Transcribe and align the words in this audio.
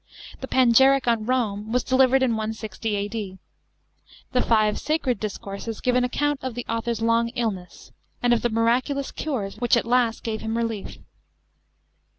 The 0.39 0.47
Panegyric 0.47 1.07
on 1.07 1.27
Rome 1.27 1.71
was 1.71 1.83
de 1.83 1.95
livered 1.95 2.23
in 2.23 2.31
160 2.31 2.95
A.D. 2.95 3.37
The 4.31 4.41
five 4.41 4.79
Sacred 4.79 5.19
Discourses, 5.19 5.77
f 5.77 5.83
give 5.83 5.95
an 5.95 6.03
account 6.03 6.43
of 6.43 6.55
the 6.55 6.65
author's 6.67 7.03
long 7.03 7.29
illness, 7.35 7.91
and 8.19 8.33
of 8.33 8.41
the 8.41 8.49
miraculous 8.49 9.11
cures 9.11 9.57
which 9.57 9.77
at 9.77 9.85
last 9.85 10.23
gave 10.23 10.41
him 10.41 10.57
relief. 10.57 10.97